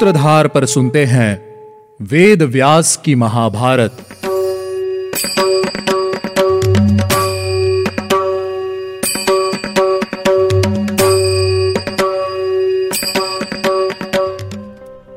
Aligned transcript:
सूत्रधार 0.00 0.48
पर 0.48 0.64
सुनते 0.64 1.04
हैं 1.04 1.32
वेद 2.02 2.42
व्यास 2.42 2.96
की 2.96 3.14
महाभारत। 3.14 3.90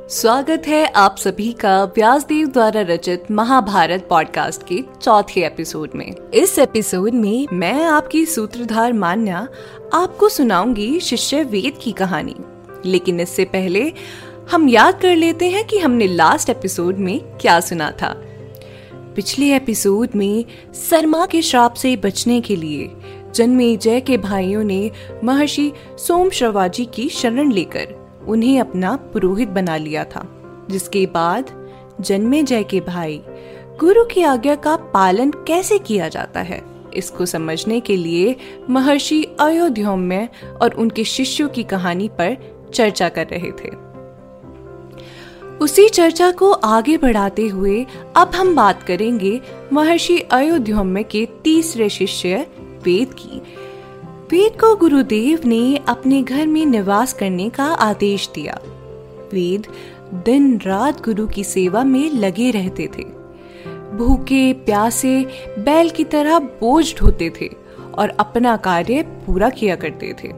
स्वागत 0.09 0.63
है 0.67 0.85
आप 0.85 1.15
सभी 1.17 1.53
का 1.53 1.83
व्यासदेव 1.83 2.47
द्वारा 2.47 2.81
रचित 2.81 3.31
महाभारत 3.31 4.07
पॉडकास्ट 4.09 4.63
के 4.67 4.83
चौथे 5.01 5.45
एपिसोड 5.45 5.89
में। 5.95 6.11
इस 6.33 6.59
एपिसोड 6.59 7.13
में 7.13 7.47
मैं 7.53 7.85
आपकी 7.85 8.25
सूत्रधार 8.25 8.93
मान्या 8.93 9.47
आपको 9.93 10.29
सुनाऊँगी 10.29 10.99
शिष्य 10.99 11.43
वेद 11.43 11.73
की 11.81 11.91
कहानी। 11.91 12.35
लेकिन 12.85 13.19
इससे 13.19 13.45
पहले 13.45 13.93
हम 14.51 14.69
याद 14.69 14.99
कर 15.01 15.15
लेते 15.15 15.49
हैं 15.49 15.63
कि 15.67 15.77
हमने 15.77 16.07
लास्ट 16.07 16.49
एपिसोड 16.49 16.97
में 16.97 17.19
क्या 17.37 17.59
सुना 17.59 17.91
था। 17.91 18.13
पिछले 19.15 19.55
एपिसोड 19.55 20.09
में 20.15 20.45
सरमा 20.73 21.25
के 21.25 21.41
श्राप 21.41 21.73
से 21.73 21.95
बचने 21.95 22.41
के 22.41 22.55
लिए 22.55 22.89
जन्मे 23.35 23.75
जय 23.77 24.01
के 24.01 24.17
भाइयों 24.17 24.63
ने 24.63 24.91
महर्षि 25.23 25.71
सोम 25.97 26.29
श्रवाजी 26.29 26.85
की 26.85 27.09
शरण 27.09 27.51
लेकर 27.51 27.95
उन्हें 28.27 28.59
अपना 28.59 28.95
पुरोहित 28.95 29.49
बना 29.49 29.77
लिया 29.77 30.03
था, 30.03 30.27
जिसके 30.69 31.05
बाद 31.05 31.51
जन्मे 32.01 32.43
जय 32.43 32.63
के 32.63 32.79
भाई 32.79 33.21
गुरु 33.79 34.03
की 34.05 34.23
आज्ञा 34.23 34.55
का 34.55 34.75
पालन 34.75 35.31
कैसे 35.31 35.79
किया 35.79 36.07
जाता 36.07 36.39
है, 36.39 36.61
इसको 36.93 37.25
समझने 37.25 37.79
के 37.79 37.97
लिए 37.97 38.35
महर्षि 38.69 39.23
अयोध्योम्य 39.39 40.29
और 40.61 40.73
उनके 40.73 41.03
शिष्यों 41.03 41.49
की 41.49 41.63
कहानी 41.63 42.07
पर 42.09 42.37
चर्चा 42.73 43.09
कर 43.09 43.27
रहे 43.27 43.51
थे। 43.51 43.82
उसी 45.61 45.89
चर्चा 45.89 46.31
को 46.31 46.51
आगे 46.51 46.97
बढ़ाते 46.97 47.47
हुए 47.47 47.85
अब 48.15 48.31
हम 48.35 48.55
बात 48.55 48.83
करेंगे 48.83 49.41
महर्षि 49.73 50.19
अयोध्योम्य 50.19 51.03
के 51.03 51.27
तीसरे 51.43 51.89
शिष्य 51.89 52.47
वेद 52.83 53.13
की। 53.13 53.41
वेद 54.31 54.59
को 54.61 54.75
गुरुदेव 54.75 55.39
ने 55.45 55.79
अपने 55.87 56.23
घर 56.23 56.47
में 56.47 56.65
निवास 56.65 57.13
करने 57.13 57.49
का 57.49 57.63
आदेश 57.63 58.29
दिया। 58.35 58.59
वेद 59.33 59.67
दिन 60.13 60.57
रात 60.57 61.05
गुरु 61.05 61.27
की 61.27 61.43
सेवा 61.43 61.83
में 61.83 62.11
लगे 62.11 62.51
रहते 62.51 62.89
थे। 62.97 63.03
भूखे, 63.97 64.53
प्यासे, 64.53 65.25
बैल 65.59 65.89
की 65.89 66.03
तरह 66.03 66.39
बोझ 66.39 66.95
ढोते 66.95 67.31
थे 67.41 67.49
और 67.97 68.09
अपना 68.09 68.57
कार्य 68.57 69.01
पूरा 69.01 69.49
किया 69.49 69.75
करते 69.75 70.15
थे। 70.23 70.33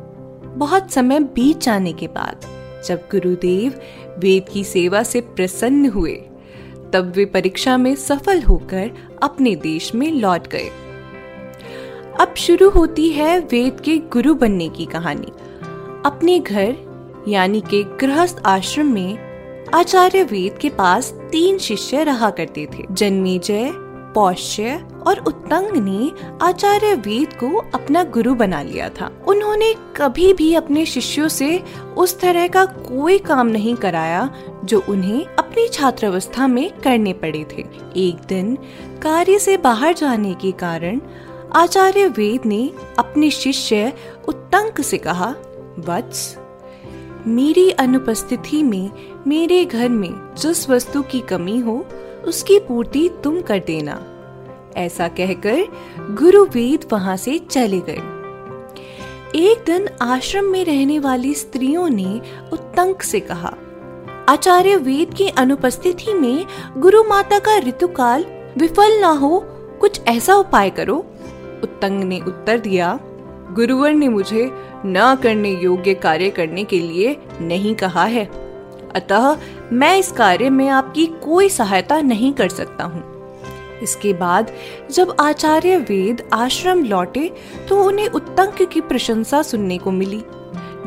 बहुत 0.55 0.91
समय 0.91 1.19
बीत 1.19 1.57
जाने 1.57 1.93
के 1.93 2.07
बाद 2.07 2.45
जब 2.87 2.97
गुरुदेव 3.11 3.81
वेद 4.19 4.45
की 4.49 4.63
सेवा 4.63 5.03
से 5.03 5.21
प्रसन्न 5.21 5.89
हुए। 5.89 6.21
तब 6.93 7.13
वे 7.15 7.25
परीक्षा 7.25 7.77
में 7.77 7.95
सफल 7.95 8.41
होकर 8.41 8.91
अपने 9.23 9.55
देश 9.55 9.95
में 9.95 10.11
लौट 10.11 10.47
गए। 10.47 10.69
अब 12.21 12.33
शुरू 12.37 12.69
होती 12.69 13.09
है 13.09 13.39
वेद 13.39 13.79
के 13.79 13.97
गुरु 13.97 14.33
बनने 14.33 14.69
की 14.69 14.85
कहानी। 14.85 15.27
अपने 16.05 16.39
घर, 16.39 16.75
यानी 17.27 17.61
के 17.61 17.83
गृहस्थ 17.83 18.41
आश्रम 18.45 18.85
में, 18.85 19.17
आचार्य 19.73 20.23
वेद 20.23 20.57
के 20.57 20.69
पास 20.69 21.11
तीन 21.11 21.57
शिष्य 21.57 22.03
रहा 22.03 22.29
करते 22.29 22.65
थे। 22.65 22.83
जन्मेजय 22.91 23.71
पौष्य 24.15 24.85
और 25.07 25.19
उत्तंग 25.19 25.71
ने 25.77 26.11
आचार्य 26.41 26.93
वेद 26.93 27.33
को 27.33 27.57
अपना 27.75 28.03
गुरु 28.03 28.35
बना 28.35 28.61
लिया 28.61 28.89
था। 28.89 29.11
उन्होंने 29.27 29.73
कभी 29.97 30.33
भी 30.33 30.53
अपने 30.55 30.85
शिष्यों 30.85 31.27
से 31.27 31.63
उस 31.97 32.19
तरह 32.19 32.47
का 32.47 32.65
कोई 32.65 33.17
काम 33.17 33.47
नहीं 33.47 33.75
कराया 33.75 34.29
जो 34.63 34.83
उन्हें 34.89 35.25
अपनी 35.25 35.67
छात्रावस्था 35.67 36.47
में 36.47 36.69
करने 36.79 37.13
पड़े 37.13 37.45
थे। 37.53 37.65
एक 37.97 38.25
दिन 38.27 38.55
कार्य 39.03 39.39
से 39.39 39.57
बाहर 39.57 39.93
जाने 39.93 40.33
के 40.33 40.51
कारण 40.51 41.01
आचार्य 41.55 42.07
वेद 42.07 42.45
ने 42.45 42.71
अपने 42.99 43.29
शिष्य 43.29 43.93
उत्तंक 44.27 44.81
से 44.81 44.97
कहा 44.97 45.35
वत्स 45.79 46.37
मेरी 47.27 47.69
अनुपस्थिति 47.71 48.63
में 48.63 48.91
मेरे 49.27 49.65
घर 49.65 49.89
में 49.89 50.35
जिस 50.37 50.69
वस्तु 50.69 51.01
की 51.01 51.19
कमी 51.19 51.59
हो 51.59 51.85
उसकी 52.27 52.59
पूर्ति 52.59 53.09
तुम 53.23 53.41
कर 53.41 53.59
देना। 53.59 54.01
ऐसा 54.77 55.07
कहकर 55.07 55.63
गुरु 56.15 56.43
वेद 56.45 56.85
वहाँ 56.91 57.17
से 57.17 57.37
चले 57.39 57.79
गए। 57.79 58.01
एक 59.35 59.63
दिन 59.65 59.87
आश्रम 60.01 60.45
में 60.45 60.63
रहने 60.65 60.99
वाली 60.99 61.33
स्त्रियों 61.33 61.89
ने 61.89 62.21
उत्तंक 62.53 63.01
से 63.01 63.19
कहा, 63.19 63.53
आचार्य 64.29 64.75
वेद 64.75 65.13
की 65.13 65.27
अनुपस्थिति 65.29 66.13
में 66.13 66.45
गुरु 66.77 67.03
माता 67.03 67.39
का 67.39 67.57
ऋतुकाल 67.57 68.25
विफल 68.57 68.99
ना 68.99 69.07
हो, 69.07 69.39
कुछ 69.81 70.01
ऐसा 70.07 70.35
उपाय 70.35 70.69
करो। 70.69 70.97
उत्तंग 71.63 72.03
ने 72.03 72.19
उत्तर 72.19 72.59
दिया, 72.59 72.99
गुरुवर 73.51 73.93
ने 73.93 74.07
मुझे 74.09 74.49
न 74.85 75.15
करने 75.23 75.51
योग्य 75.51 75.93
कार्य 75.93 76.29
करने 76.29 76.63
के 76.63 76.79
लिए 76.79 77.15
नहीं 77.41 77.75
कहा 77.75 78.05
है। 78.05 78.25
अतः 78.95 79.37
मैं 79.71 79.97
इस 79.97 80.11
कार्य 80.11 80.49
में 80.49 80.67
आपकी 80.69 81.05
कोई 81.23 81.49
सहायता 81.49 81.99
नहीं 82.01 82.33
कर 82.33 82.49
सकता 82.49 82.83
हूँ। 82.83 83.03
इसके 83.83 84.13
बाद 84.13 84.51
जब 84.91 85.15
आचार्य 85.19 85.77
वेद 85.79 86.23
आश्रम 86.33 86.83
लौटे 86.83 87.31
तो 87.69 87.81
उन्हें 87.83 88.07
उत्तंक 88.09 88.61
की 88.63 88.81
प्रशंसा 88.81 89.41
सुनने 89.41 89.77
को 89.77 89.91
मिली, 89.91 90.23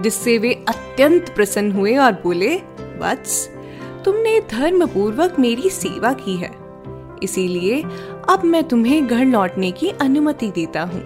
जिससे 0.00 0.38
वे 0.38 0.52
अत्यंत 0.69 1.28
प्रसन्न 1.28 1.72
हुए 1.72 1.96
और 1.96 2.12
बोले 2.12 2.54
वत्स 3.00 3.46
तुमने 4.04 4.40
धर्म 4.50 4.86
पूर्वक 4.86 5.38
मेरी 5.38 5.70
सेवा 5.70 6.12
की 6.12 6.36
है। 6.36 6.50
इसीलिए 7.22 7.82
अब 8.28 8.44
मैं 8.44 8.62
तुम्हें 8.64 9.06
घर 9.06 9.25
लौटने 9.25 9.70
की 9.70 9.90
अनुमति 9.90 10.50
देता 10.50 10.82
हूँ। 10.82 11.02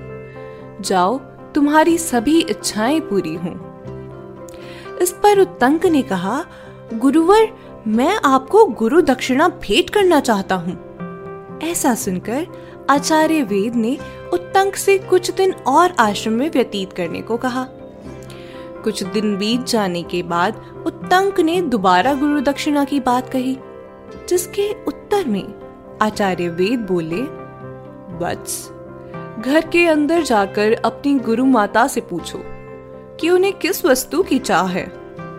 जाओ, 0.81 1.19
तुम्हारी 1.55 1.97
सभी 1.99 2.41
इच्छाएँ 2.41 3.01
पूरी 3.01 3.35
हों। 3.35 3.55
इस 4.99 5.13
पर 5.13 5.41
उत्तंक 5.41 5.87
ने 5.87 6.03
कहा 6.03 6.45
गुरुवर, 6.93 7.49
मैं 7.87 8.21
आपको 8.25 8.65
गुरु 8.65 9.01
दक्षिणा 9.01 9.49
भेंट 9.49 9.91
करना 9.91 10.21
चाहता 10.21 10.55
हूँ। 10.55 10.99
ऐसा 11.63 11.95
सुनकर 11.95 12.47
आचार्य 12.91 13.43
वेद 13.43 13.75
ने 13.75 13.99
उत्तंक 14.33 14.77
से 14.77 14.99
कुछ 14.99 15.31
दिन 15.31 15.53
और 15.53 15.95
आश्रम 15.99 16.33
में 16.33 16.51
व्यतीत 16.51 16.93
करने 16.93 17.23
को 17.23 17.37
कहा। 17.37 17.67
कुछ 18.85 19.03
दिन 19.03 19.37
बीत 19.37 19.67
जाने 19.67 20.03
के 20.03 20.23
बाद 20.23 20.83
उत्तंक 20.87 21.41
ने 21.41 21.63
दोबारा 21.63 22.15
गुरु 22.15 22.41
दक्षिणा 22.41 22.85
की 22.85 23.01
बात 23.01 23.29
कही, 23.29 23.59
जिसके 24.29 24.85
उत्तर 24.85 25.25
में 25.27 25.55
आचार्य 26.03 26.49
वेद 26.49 26.81
बोले 26.81 27.23
वत्स 28.19 28.69
घर 29.45 29.69
के 29.73 29.87
अंदर 29.87 30.23
जाकर 30.23 30.81
अपनी 30.85 31.15
गुरु 31.15 31.45
माता 31.45 31.87
से 31.87 32.01
पूछो 32.01 32.39
कि 33.21 33.31
उन्हें 33.31 33.53
किस 33.53 33.85
वस्तु 33.85 34.23
की 34.23 34.39
चाह 34.39 34.67
है? 34.67 34.93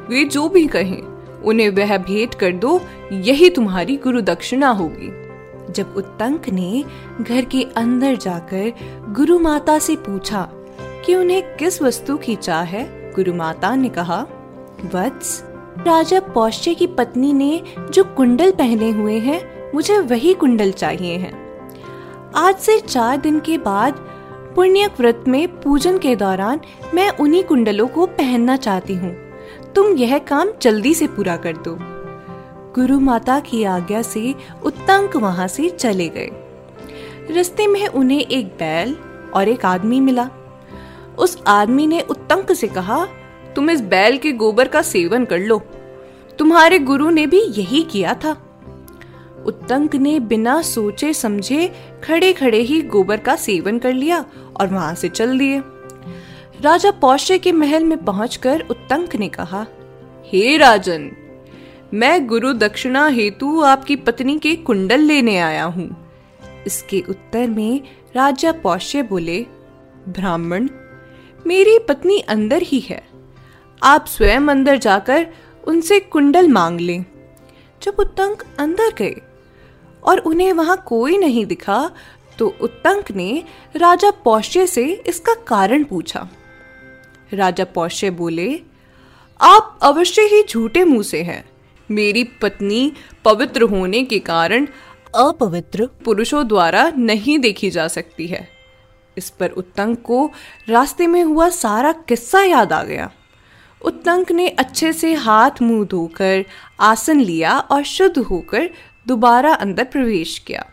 वे 0.10 0.24
जो 0.24 0.50
भी 0.50 0.68
कहें 0.68 1.13
उन्हें 1.46 1.70
वह 1.70 1.98
भेंट 1.98 2.36
कर 2.36 2.52
दो, 2.52 2.82
यही 3.12 3.50
तुम्हारी 3.50 3.98
गुरु 3.98 4.22
दक्षिणा 4.22 4.70
होगी। 4.70 5.12
जब 5.74 5.94
उत्तंक 5.98 6.50
ने 6.50 6.84
घर 7.22 7.46
के 7.46 7.64
अंदर 7.64 8.16
जाकर 8.16 8.74
गुरु 9.14 9.40
माता 9.40 9.80
से 9.80 9.96
पूछा 9.96 10.50
कि 11.06 11.16
उन्हें 11.16 11.56
किस 11.58 11.82
वस्तु 11.82 12.18
की 12.18 12.36
चाह 12.36 12.62
है, 12.62 13.14
गुरु 13.14 13.34
माता 13.34 13.76
ने 13.76 13.90
कहा, 13.90 14.26
वत्स, 14.96 15.44
राजा 15.78 16.20
पौष्य 16.20 16.74
की 16.74 16.88
पत्नी 16.88 17.34
ने 17.34 17.64
जो 17.90 18.04
कुंडल 18.04 18.52
पहने 18.52 18.90
हुए 18.92 19.20
हैं, 19.20 19.42
मुझे 19.76 20.00
वही 20.00 20.34
कुंडल 20.34 20.72
चाहिए 20.72 21.18
हैं। 21.18 21.44
आज 22.36 22.56
से 22.56 22.80
चार 22.80 23.18
दिन 23.18 23.40
के 23.40 23.58
बाद 23.58 23.94
पुण्य 24.56 24.86
व्रत 24.86 25.24
में 25.28 25.62
पूजन 25.62 25.98
के 25.98 26.16
दौरान 26.16 26.60
मैं 26.94 27.10
उन्हीं 27.10 27.44
कुंडलों 27.44 27.88
को 27.88 28.06
पहनना 28.06 28.58
चाहती 28.58 28.94
हूँ। 28.94 29.23
तुम 29.76 29.98
यह 29.98 30.18
काम 30.18 30.50
जल्दी 30.62 30.94
से 30.94 31.08
पूरा 31.08 31.38
कर 31.38 31.58
दो। 31.58 31.78
गुरु 32.76 33.00
माता 33.00 33.40
की 33.40 33.64
आज्ञा 33.64 34.02
से 34.02 34.36
उत्तंक 34.64 35.16
वहाँ 35.16 35.48
से 35.48 35.70
चले 35.70 36.10
गए। 36.10 36.30
रस्ते 37.32 37.68
में 37.68 37.88
उन्हें 37.88 38.22
एक 38.22 38.48
बैल 38.48 38.96
और 39.34 39.48
एक 39.48 39.66
आदमी 39.66 40.00
मिला। 40.00 40.30
उस 41.18 41.44
आदमी 41.48 41.88
ने 41.88 42.02
उत्तंक 42.02 42.52
से 42.52 42.68
कहा, 42.68 43.06
तुम 43.56 43.70
इस 43.70 43.82
बैल 43.82 44.18
के 44.18 44.32
गोबर 44.32 44.68
का 44.68 44.82
सेवन 44.82 45.26
कर 45.26 45.40
लो। 45.40 45.62
तुम्हारे 46.40 46.80
गुरु 46.80 47.10
ने 47.10 47.28
भी 47.28 47.42
यही 47.42 47.84
किया 47.84 48.14
था। 48.14 48.32
उत्तंक 49.46 49.96
ने 49.96 50.20
बिना 50.20 50.62
सोचे 50.62 51.14
समझे 51.14 51.72
खड़े 52.04 52.34
खड़े 52.34 52.58
ही 52.58 52.82
गोबर 52.82 53.18
का 53.18 53.36
सेवन 53.36 53.80
कर 53.80 53.94
लिया 53.94 54.26
और 54.60 54.68
वहाँ 54.68 54.96
से 54.96 55.10
चल 55.10 55.38
दिए। 55.38 55.62
राजा 56.64 56.90
पौष्य 56.92 57.38
के 57.38 57.52
महल 57.52 57.84
में 57.84 58.04
पहुंचकर 58.06 58.62
उत्तंक 58.72 59.16
ने 59.16 59.28
कहा, 59.30 59.66
हे 60.26 60.56
राजन, 60.58 61.10
मैं 61.94 62.26
गुरु 62.28 62.52
दक्षिणा 62.54 63.06
हेतु 63.08 63.62
आपकी 63.62 63.96
पत्नी 63.96 64.38
के 64.40 64.54
कुंडल 64.58 65.02
लेने 65.02 65.38
आया 65.38 65.64
हूँ। 65.66 65.88
इसके 66.68 67.02
उत्तर 67.10 67.48
में 67.48 67.82
राजा 68.16 68.52
पौष्य 68.64 69.02
बोले, 69.04 69.40
ब्राह्मण, 70.10 70.70
मेरी 71.46 71.78
पत्नी 71.80 72.20
अंदर 72.28 72.62
ही 72.62 72.80
है। 72.80 73.02
आप 73.82 74.06
स्वयं 74.08 74.48
अंदर 74.48 74.78
जाकर 74.78 75.26
उनसे 75.64 76.00
कुंडल 76.00 76.48
मांग 76.50 76.80
लें। 76.80 77.04
जब 77.82 78.00
उत्तंक 78.00 78.44
अंदर 78.60 78.94
गए 78.98 79.16
और 80.04 80.20
उन्हें 80.22 80.54
वहाँ 80.54 80.78
कोई 80.88 81.18
नहीं 81.18 81.46
दिखा 81.46 81.90
तो 82.40 82.48
उत्तंक 82.62 83.12
ने 83.12 83.44
राजा 83.76 84.12
पौष्य 84.24 84.66
से 84.68 84.86
इसका 85.08 85.34
कारण 85.48 85.84
पूछा। 85.84 86.28
राजा 87.34 87.66
पौष्य 87.66 88.10
बोले, 88.10 88.60
आप 89.42 89.80
अवश्य 89.82 90.22
ही 90.22 90.44
झूठे 90.50 90.84
मुँह 90.84 91.04
से 91.04 91.24
हैं। 91.24 91.44
मेरी 91.92 92.24
पत्नी 92.24 92.94
पवित्र 93.26 93.62
होने 93.62 94.04
के 94.04 94.20
कारण 94.20 94.68
अपवित्र 95.16 95.86
पुरुषों 96.06 96.48
द्वारा 96.48 96.92
नहीं 96.98 97.40
देखी 97.40 97.70
जा 97.70 97.88
सकती 97.88 98.28
है। 98.28 98.48
इस 99.18 99.30
पर 99.30 99.50
उत्तंक 99.50 100.02
को 100.02 100.32
रास्ते 100.70 101.08
में 101.08 101.24
हुआ 101.24 101.50
सारा 101.50 101.92
किस्सा 101.92 102.44
याद 102.44 102.74
आ 102.74 102.84
गया। 102.84 103.12
उत्तंक 103.82 104.32
ने 104.32 104.48
अच्छे 104.48 104.94
से 104.94 105.14
हाथ 105.14 105.62
मुँह 105.62 105.86
धोकर, 105.86 106.46
आसन 106.80 107.20
लिया 107.20 107.60
और 107.60 107.84
शुद्ध 107.84 108.18
होकर 108.18 108.70
दोबारा 109.08 109.54
अंदर 109.54 109.84
प्रवेश 109.84 110.38
किया। 110.38 110.66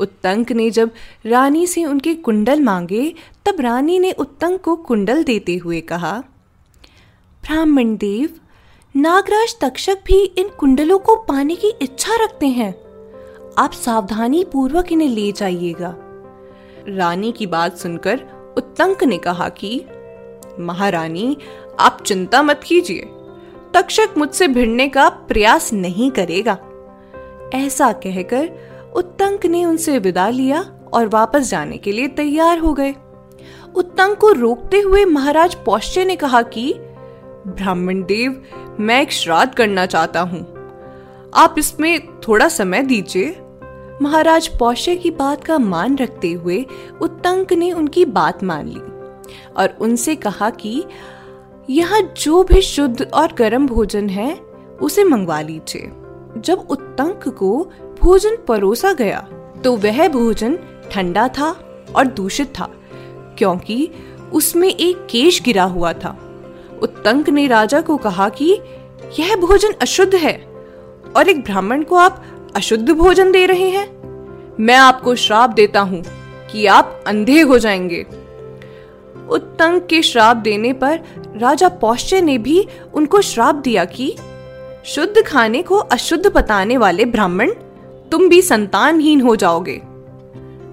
उत्तंक 0.00 0.52
ने 0.52 0.70
जब 0.70 0.90
रानी 1.26 1.66
से 1.66 1.84
उनके 1.84 2.14
कुंडल 2.14 2.60
मांगे, 2.60 3.14
तब 3.46 3.60
रानी 3.60 3.98
ने 3.98 4.12
उत्तंक 4.12 4.60
को 4.60 4.76
कुंडल 4.76 5.24
देते 5.24 5.56
हुए 5.56 5.80
कहा, 5.80 6.22
ब्राह्मण 7.42 7.96
देव, 7.96 8.40
नागराज 8.96 9.56
तक्षक 9.60 9.98
भी 10.06 10.24
इन 10.24 10.48
कुंडलों 10.48 10.98
को 10.98 11.16
पाने 11.16 11.56
की 11.56 11.68
इच्छा 11.82 12.24
रखते 12.24 12.46
हैं। 12.46 12.74
आप 13.58 13.72
सावधानी 13.72 14.44
पूर्वक 14.44 14.92
इन्हें 14.92 15.08
ले 15.08 15.32
जाइएगा। 15.32 15.94
रानी 16.88 17.32
की 17.32 17.46
बात 17.46 17.76
सुनकर 17.76 18.16
उत्तंक 18.56 19.04
ने 19.04 19.18
कहा 19.18 19.48
कि, 19.48 19.84
महारानी, 20.60 21.36
आप 21.80 22.02
चिंता 22.06 22.42
मत 22.42 22.60
कीजिए। 22.66 23.08
तक्षक 23.74 24.14
मुझसे 24.18 24.48
भिड़ने 24.48 24.88
का 24.88 25.08
प्रयास 25.08 25.72
नहीं 25.72 26.10
करेगा। 26.10 26.58
ऐसा 27.54 27.92
कहकर 27.92 28.73
उत्तंक 28.94 29.46
ने 29.46 29.64
उनसे 29.64 29.98
विदा 29.98 30.28
लिया 30.28 30.74
और 30.92 31.08
वापस 31.08 31.50
जाने 31.50 31.76
के 31.76 31.92
लिए 31.92 32.08
तैयार 32.08 32.58
हो 32.58 32.74
गए। 32.74 32.94
उत्तंक 33.74 34.18
को 34.18 34.32
रोकते 34.32 34.80
हुए 34.80 35.04
महाराज 35.04 35.54
पौष्य 35.54 36.04
ने 36.04 36.16
कहा 36.16 36.42
कि, 36.42 36.74
ब्राह्मण 37.46 38.02
देव, 38.02 38.44
मैं 38.80 39.02
एक 39.02 39.12
श्राद्ध 39.12 39.54
करना 39.54 39.86
चाहता 39.86 40.20
हूँ। 40.20 40.54
आप 41.34 41.54
इसमें 41.58 42.20
थोड़ा 42.20 42.48
समय 42.48 42.82
दीजिए। 42.82 43.40
महाराज 44.02 44.48
पौष्य 44.48 44.96
की 44.96 45.10
बात 45.10 45.44
का 45.44 45.58
मान 45.58 45.96
रखते 45.96 46.32
हुए 46.32 46.66
उत्तंक 47.02 47.52
ने 47.52 47.72
उनकी 47.72 48.04
बात 48.04 48.44
मान 48.44 48.68
ली 48.68 48.80
और 49.56 49.76
उनसे 49.80 50.16
कहा 50.16 50.50
कि, 50.50 50.84
यहाँ 51.70 52.14
जो 52.22 52.42
भी 52.42 52.60
शुद्ध 52.60 53.10
और 53.14 53.32
गर्म 53.32 53.66
भोजन 53.66 54.08
है, 54.08 54.40
उसे 54.82 55.04
मंगवा 55.04 55.40
लीजिए। 55.40 55.92
जब 56.40 56.66
उत्तंक 56.70 57.28
को 57.28 57.70
भोजन 58.04 58.36
परोसा 58.48 58.92
गया। 58.92 59.18
तो 59.64 59.76
वह 59.76 60.08
भोजन 60.08 60.58
ठंडा 60.92 61.28
था 61.28 61.50
और 61.96 62.06
दूषित 62.06 62.48
था, 62.48 62.68
क्योंकि 63.38 63.90
उसमें 64.32 64.68
एक 64.68 65.06
केश 65.10 65.42
गिरा 65.42 65.64
हुआ 65.64 65.92
था। 65.92 66.10
उत्तंक 66.82 67.28
ने 67.28 67.46
राजा 67.46 67.80
को 67.80 67.96
कहा 67.96 68.28
कि 68.28 68.60
यह 69.18 69.34
भोजन 69.36 69.72
अशुद्ध 69.82 70.14
है 70.14 70.34
और 71.16 71.28
एक 71.28 71.42
ब्राह्मण 71.44 71.82
को 71.82 71.96
आप 71.96 72.22
अशुद्ध 72.56 72.90
भोजन 72.90 73.32
दे 73.32 73.46
रहे 73.46 73.70
हैं। 73.70 73.86
मैं 74.60 74.76
आपको 74.76 75.14
श्राप 75.14 75.50
देता 75.50 75.80
हूँ 75.80 76.02
कि 76.52 76.66
आप 76.66 77.04
अंधे 77.06 77.40
हो 77.40 77.58
जाएँगे। 77.58 78.06
उत्तंक 79.30 79.86
के 79.86 80.02
श्राप 80.02 80.36
देने 80.36 80.72
पर 80.72 81.00
राजा 81.36 81.68
पौष्य 81.68 82.20
ने 82.20 82.38
भी 82.38 82.68
उनको 82.94 83.20
श्राप 83.20 83.54
दिया 83.54 83.84
कि 83.84 84.16
शुद्ध 84.84 85.22
खाने 85.26 85.62
को 85.62 85.76
अशुद्ध 85.76 86.26
बताने 86.26 86.76
वाले 86.76 87.04
ब्राह्मण 87.04 87.52
तुम 88.10 88.28
भी 88.28 88.42
संतानहीन 88.42 89.20
हो 89.20 89.36
जाओगे। 89.36 89.82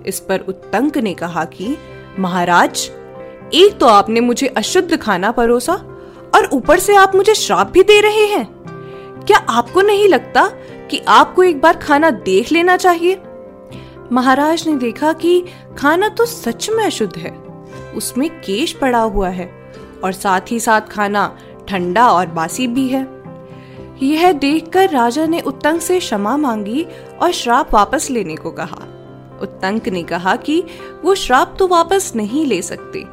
इस 0.06 0.20
पर 0.20 0.40
उत्तंक 0.40 0.98
ने 0.98 1.14
कहा 1.14 1.46
कि, 1.46 1.78
महाराज, 2.20 2.92
एक 3.54 3.78
तो 3.80 3.86
आपने 3.86 4.20
मुझे 4.20 4.48
अशुद्ध 4.48 4.98
खाना 4.98 5.32
परोसा 5.32 5.74
और 6.36 6.50
ऊपर 6.54 6.80
से 6.80 6.96
आप 6.96 7.16
मुझे 7.16 7.36
श्राप 7.36 7.72
भी 7.72 7.84
दे 7.84 8.02
रहे 8.02 8.26
हैं। 8.26 8.46
क्या 9.28 9.38
आपको 9.38 9.82
नहीं 9.82 10.08
लगता 10.08 10.50
कि 10.92 10.98
आपको 11.08 11.44
एक 11.44 11.62
बार 11.62 11.78
खाना 11.78 12.10
देख 12.10 12.52
लेना 12.52 12.78
चाहिए? 12.78 13.22
महाराज 14.12 14.68
ने 14.68 14.78
देखा 14.78 15.14
कि 15.14 15.46
खाना 15.78 16.10
तो 16.10 16.26
सच 16.26 16.70
में 16.70 16.84
अशुद्ध 16.84 17.18
है। 17.18 17.38
उसमें 17.96 18.30
केश 18.30 18.74
पड़ा 18.74 19.00
हुआ 19.00 19.30
है 19.30 19.74
और 20.04 20.12
साथ 20.12 20.42
ही 20.52 20.60
साथ 20.60 20.82
खाना 20.82 21.38
ठंडा 21.68 22.08
और 22.08 22.28
बासी 22.28 22.68
भी 22.68 22.88
है। 22.88 23.21
यह 24.02 24.32
देखकर 24.32 24.90
राजा 24.90 25.26
ने 25.26 25.40
उत्तंक 25.40 25.82
से 25.82 26.00
क्षमा 26.00 26.38
मांगी 26.38 26.86
और 27.22 27.32
श्राप 27.32 27.74
वापस 27.74 28.10
लेने 28.10 28.36
को 28.36 28.52
कहा। 28.52 28.88
उत्तंक 29.42 29.88
ने 29.90 30.04
कहा 30.04 30.36
कि 30.36 30.64
वो 31.04 31.16
श्राप 31.16 31.56
तो 31.60 31.68
वापस 31.68 32.12
नहीं 32.16 32.46
ले 32.46 32.62
सकते, 32.62 33.06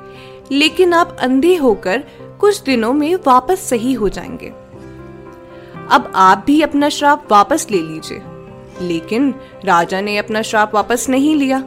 लेकिन 0.52 0.92
आप 0.92 1.16
अंधे 1.20 1.56
होकर 1.56 2.04
कुछ 2.40 2.62
दिनों 2.62 2.92
में 2.92 3.14
वापस 3.26 3.60
सही 3.60 3.92
हो 3.92 4.08
जाएँगे। 4.08 4.52
अब 5.90 6.12
आप 6.14 6.44
भी 6.46 6.60
अपना 6.62 6.88
श्राप 6.88 7.28
वापस 7.30 7.66
ले 7.70 7.82
लीजिए। 7.82 8.22
लेकिन 8.80 9.34
राजा 9.64 10.00
ने 10.00 10.18
अपना 10.18 10.42
श्राप 10.42 10.74
वापस 10.74 11.08
नहीं 11.08 11.34
लिया। 11.36 11.64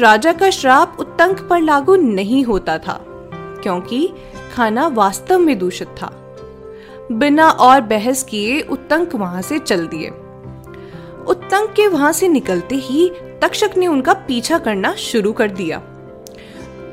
राजा 0.00 0.32
का 0.32 0.50
श्राप 0.50 0.96
उत्तंक 1.00 1.40
पर 1.40 1.60
लागू 1.60 1.96
नहीं 1.96 2.44
होता 2.44 2.78
था, 2.78 3.00
क्योंकि 3.62 4.08
खाना 4.54 4.86
वास्तव 4.86 5.38
में 5.38 5.58
दूषित 5.58 5.88
था। 5.88 6.23
बिना 7.12 7.48
और 7.48 7.80
बहस 7.80 8.22
किए 8.22 8.60
उत्तंक 8.60 9.14
वहाँ 9.14 9.42
से 9.42 9.58
चल 9.58 9.86
दिए। 9.86 10.08
उत्तंक 11.26 11.72
के 11.72 11.86
वहाँ 11.86 12.12
से 12.12 12.28
निकलते 12.28 12.74
ही 12.74 13.10
तक्षक 13.42 13.70
ने 13.76 13.86
उनका 13.86 14.12
पीछा 14.12 14.58
करना 14.58 14.94
शुरू 14.94 15.32
कर 15.32 15.50
दिया। 15.50 15.82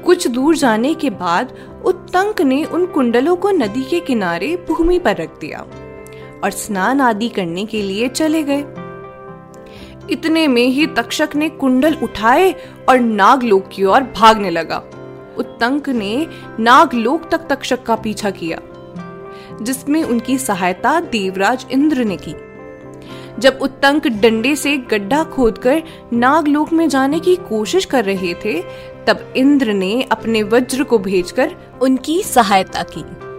कुछ 0.06 0.28
दूर 0.28 0.56
जाने 0.56 0.94
के 0.94 1.10
बाद 1.10 1.54
उत्तंक 1.86 2.42
ने 2.42 2.64
उन 2.66 2.86
कुंडलों 2.86 3.36
को 3.36 3.52
नदी 3.52 3.84
के 3.84 4.00
किनारे 4.00 4.66
भूमि 4.70 5.00
पर 5.00 5.16
रख 5.16 5.40
दिया 5.40 5.60
और 6.44 6.52
स्नान 6.52 7.02
आदि 7.02 7.30
करने 7.30 7.66
के 7.66 7.82
लिए 7.82 8.10
चले 8.10 8.44
गए। 8.44 8.66
इतने 10.10 10.48
में 10.48 10.66
ही 10.66 10.88
तक्षक 10.88 11.30
ने 11.36 11.50
कुंडल 11.50 11.98
उठाए 12.04 12.56
और 12.90 13.00
नागलोक 13.00 13.70
की 13.72 13.84
ओर 13.84 14.04
भागने 14.04 14.50
लगा। 14.50 14.84
उत्तंक 15.38 15.90
ने 15.90 16.28
नागलोक 16.60 17.30
तक 17.30 17.48
तक्षक 17.50 17.84
का 17.84 17.96
पीछा 17.96 18.30
किया। 18.30 18.60
जिसमें 19.62 20.04
उनकी 20.04 20.38
सहायता 20.38 21.00
देवराज 21.00 21.66
इंद्र 21.72 22.04
ने 22.04 22.18
की। 22.18 22.36
जब 23.40 23.60
उत्तंक 23.62 24.08
डंडे 24.08 24.56
से 24.56 24.78
गड्ढा 24.78 25.24
खोदकर 25.24 25.84
नागलोक 26.14 26.74
में 26.74 26.90
जाने 26.90 27.20
की 27.20 27.36
कोशिश 27.36 27.86
कर 27.86 28.06
रहे 28.06 28.34
थे, 28.34 28.64
तब 29.08 29.34
इंद्र 29.38 29.74
ने 29.74 30.02
अपने 30.12 30.44
वज्र 30.44 30.84
को 30.84 31.00
भेजकर 31.00 31.56
उनकी 31.82 32.24
सहायता 32.24 32.86
की। 32.98 33.32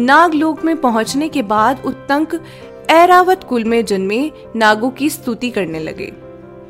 नागलोक 0.00 0.64
में 0.64 0.80
पहुँचने 0.80 1.28
के 1.28 1.42
बाद 1.42 1.82
उत्तंक 1.86 2.42
ऐरावत 2.90 3.44
कुल 3.44 3.64
में 3.64 3.84
जन्मे 3.84 4.30
नागों 4.56 4.90
की 4.90 5.10
स्तुति 5.10 5.50
करने 5.50 5.78
लगे। 5.78 6.12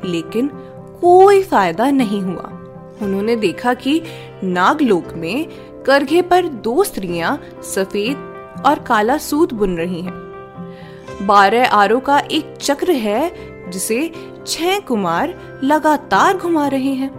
लेकिन 0.05 0.47
कोई 1.01 1.43
फ़ायदा 1.43 1.91
नहीं 1.91 2.21
हुआ। 2.21 2.55
उन्होंने 3.01 3.35
देखा 3.35 3.73
कि 3.73 4.01
नागलोक 4.43 5.13
में 5.13 5.47
करघे 5.89 6.21
पर 6.21 6.47
दो 6.47 6.83
स्त्रियाँ 6.83 7.41
सफ़ेद 7.63 8.63
और 8.65 8.79
काला 8.79 9.17
सूत 9.17 9.53
बुन 9.53 9.77
रही 9.77 10.01
हैं। 10.01 10.13
बारह 11.21 11.67
आरो 11.67 11.99
का 11.99 12.19
एक 12.19 12.57
चक्र 12.61 12.91
है, 12.91 13.31
जिसे 13.71 14.11
छह 14.47 14.79
कुमार 14.79 15.59
लगातार 15.63 16.37
घुमा 16.37 16.67
रहे 16.67 16.93
हैं। 16.93 17.09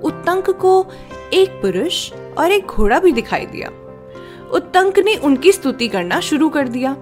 उत्तंक 0.00 0.50
को 0.50 0.86
एक 1.32 1.50
पुरुष 1.50 2.12
और 2.38 2.52
एक 2.52 2.66
घोड़ा 2.66 2.98
भी 2.98 3.12
दिखाई 3.12 3.46
दिया। 3.46 3.68
उत्तंक 4.52 4.98
ने 4.98 5.16
उनकी 5.16 5.52
स्तुति 5.52 5.88
करना 5.88 6.20
शुरू 6.20 6.48
कर 6.48 6.68
दिया। 6.68 6.92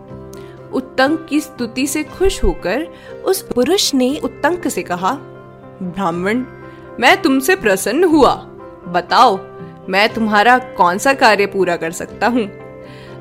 उत्तंक 0.73 1.26
की 1.30 1.40
स्तुति 1.40 1.87
से 1.87 2.04
खुश 2.04 2.44
होकर 2.44 2.87
उस 3.26 3.42
पुरुष 3.42 3.94
ने 3.94 4.20
उत्तंक 4.25 4.68
से 4.68 4.82
कहा, 4.82 5.12
ब्राह्मण, 5.82 6.44
मैं 7.00 7.23
तुमसे 7.23 7.56
प्रसन्न 7.56 8.04
हुआ। 8.04 8.35
बताओ 8.88 9.37
मैं 9.88 10.14
तुम्हारा 10.14 10.59
कौन 10.59 10.99
सा 10.99 11.14
कार्य 11.14 11.47
पूरा 11.47 11.76
कर 11.76 11.90
सकता 11.90 12.26
हूँ? 12.26 12.50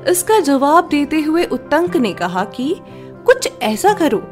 इसका 0.08 0.40
जवाब 0.40 0.88
देते 0.88 1.20
हुए 1.20 1.44
उत्तंक 1.44 1.96
ने 1.96 2.12
कहा 2.12 2.44
कि, 2.44 2.76
कुछ 3.26 3.48
ऐसा 3.62 3.92
करो, 3.92 4.22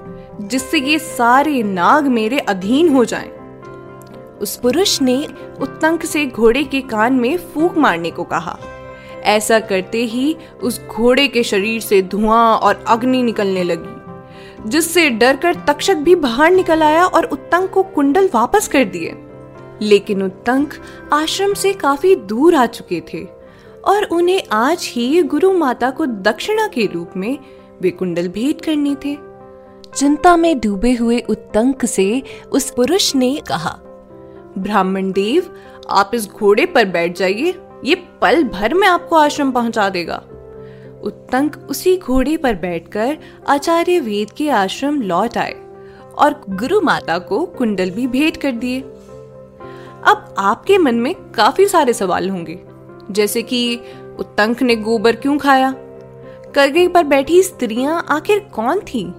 जिससे 0.40 0.78
ये 0.78 0.98
सारे 0.98 1.62
नाग 1.62 2.06
मेरे 2.06 2.38
अधीन 2.38 2.88
हो 2.88 3.04
जाएँ। 3.04 3.30
उस 4.40 4.56
पुरुष 4.56 5.02
ने 5.02 5.28
उत्तंक 5.60 6.04
से 6.04 6.26
घोड़े 6.26 6.64
के 6.64 6.80
कान 6.80 7.12
में 7.12 7.36
फूक 7.36 7.76
मारने 7.76 8.10
को 8.10 8.24
कहा। 8.24 8.58
ऐसा 9.24 9.60
करते 9.60 9.98
ही 9.98 10.36
उस 10.62 10.80
घोड़े 10.86 11.28
के 11.28 11.42
शरीर 11.42 11.80
से 11.80 12.02
धुआँ 12.02 12.56
और 12.56 12.84
अग्नि 12.88 13.22
निकलने 13.22 13.62
लगी, 13.62 14.68
जिससे 14.68 15.10
डरकर 15.10 15.54
तक्षक 15.54 15.96
भी 15.96 16.14
बाहर 16.14 16.50
निकल 16.50 16.82
आया 16.82 17.04
और 17.04 17.24
उत्तंक 17.24 17.70
को 17.70 17.82
कुंडल 17.82 18.30
वापस 18.34 18.68
कर 18.68 18.84
दिए। 18.84 19.14
लेकिन 19.82 20.22
उत्तंक 20.22 20.74
आश्रम 21.12 21.54
से 21.54 21.72
काफ़ी 21.72 22.14
दूर 22.16 22.54
आ 22.54 22.66
चुके 22.66 23.02
थे 23.12 23.24
और 23.84 24.04
उन्हें 24.04 24.42
आज 24.52 24.90
ही 24.92 25.22
गुरु 25.22 25.52
माता 25.52 25.90
को 25.90 26.06
दक्षिणा 26.06 26.66
के 26.66 26.86
रूप 26.86 27.10
में 27.16 27.38
वे 27.80 27.90
कुंडल 27.90 28.28
भेंट 28.28 28.64
करने 28.64 28.94
थे। 28.94 29.16
चिंता 29.96 30.36
में 30.36 30.58
डूबे 30.60 30.92
हुए 30.92 31.18
उत्तंक 31.20 31.84
से 31.84 32.22
उस 32.52 32.70
पुरुष 32.70 33.14
ने 33.16 33.34
कहा, 33.48 33.78
ब्राह्मण 34.58 35.12
देव, 35.12 35.54
आप 35.90 36.10
इस 36.14 36.28
घोड़े 36.28 36.66
पर 36.66 36.84
बैठ 36.84 37.18
जाइए, 37.18 37.54
ये 37.84 37.94
पल 37.94 38.42
भर 38.44 38.74
में 38.74 38.88
आपको 38.88 39.16
आश्रम 39.16 39.52
पहुँचा 39.52 39.88
देगा। 39.88 40.22
उत्तंक 41.04 41.56
उसी 41.70 41.96
घोड़े 41.96 42.36
पर 42.36 42.54
बैठकर 42.54 43.16
आचार्य 43.48 44.00
वेद 44.00 44.30
के 44.30 44.48
आश्रम 44.50 45.00
लौट 45.02 45.36
आए 45.38 45.54
और 46.18 46.40
गुरु 46.50 46.80
माता 46.80 47.18
को 47.18 47.44
कुंडल 47.46 47.90
भी 47.90 48.06
भेंट 48.06 48.36
कर 48.36 48.52
दिए। 48.52 48.80
अब 50.06 50.34
आपके 50.38 50.78
मन 50.78 50.94
में 50.94 51.14
काफ़ी 51.14 51.66
सारे 51.66 51.92
सवाल 51.92 52.30
होंगे। 52.30 52.60
जैसे 53.10 53.42
कि, 53.42 53.80
उत्तंक 54.18 54.62
ने 54.62 54.76
गोबर 54.76 55.16
क्यों 55.16 55.38
खाया? 55.38 55.74
करगे 56.54 56.88
पर 56.88 57.04
बैठी 57.04 57.42
स्त्रियाँ 57.42 58.06
आखिर 58.08 58.38
कौन 58.38 58.80
थी? 58.80 59.14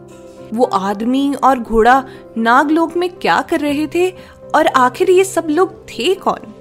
वो 0.53 0.63
आदमी 0.63 1.33
और 1.43 1.59
घोड़ा 1.59 2.05
नागलोक 2.37 2.97
में 2.97 3.09
क्या 3.09 3.41
कर 3.41 3.59
रहे 3.59 3.87
थे? 3.87 4.15
और 4.55 4.67
आखिर 4.67 5.09
ये 5.09 5.23
सब 5.23 5.47
लोग 5.49 5.85
थे 5.85 6.15
कौन? 6.15 6.53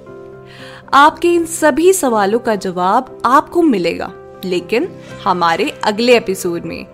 आपके 0.94 1.28
इन 1.28 1.46
सभी 1.46 1.92
सवालों 1.92 2.38
का 2.38 2.54
जवाब 2.54 3.22
आपको 3.24 3.62
मिलेगा, 3.62 4.12
लेकिन 4.44 4.88
हमारे 5.24 5.80
अगले 5.84 6.16
एपिसोड 6.16 6.62
में। 6.64 6.86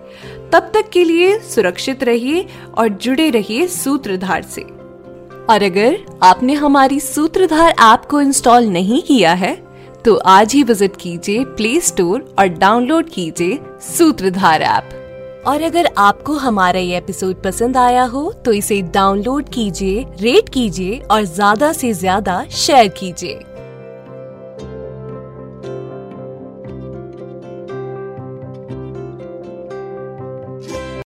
तब 0.51 0.71
तक 0.73 0.89
के 0.93 1.03
लिए 1.03 1.39
सुरक्षित 1.39 2.03
रहिए 2.03 2.47
और 2.77 2.87
जुड़े 2.87 3.29
रहिए 3.29 3.67
सूत्रधार 3.67 4.41
से। 4.41 4.82
और 5.49 5.63
अगर 5.63 5.97
आपने 6.23 6.53
हमारी 6.53 6.99
सूत्रधार 6.99 7.73
ऐप 7.81 8.05
को 8.05 8.21
इंस्टॉल 8.21 8.65
नहीं 8.65 9.01
किया 9.01 9.33
है 9.33 9.55
तो 10.05 10.15
आज 10.15 10.53
ही 10.53 10.63
विज़िट 10.63 10.95
कीजिए 10.95 11.43
प्ले 11.47 11.79
स्टोर 11.81 12.35
और 12.39 12.47
डाउनलोड 12.47 13.09
कीजिए 13.09 13.59
सूत्रधार 13.87 14.61
ऐप। 14.61 15.43
और 15.47 15.61
अगर 15.61 15.89
आपको 15.97 16.33
हमारा 16.33 16.79
ये 16.79 16.97
एपिसोड 16.97 17.41
पसंद 17.43 17.77
आया 17.77 18.03
हो 18.03 18.31
तो 18.45 18.53
इसे 18.53 18.81
डाउनलोड 18.93 19.49
कीजिए 19.49 20.05
रेट 20.21 20.49
कीजिए 20.49 20.99
और 21.11 21.23
ज़्यादा 21.23 21.71
से 21.73 21.93
ज़्यादा 21.93 22.43
शेयर 22.51 22.87
कीजिए। 22.99 23.39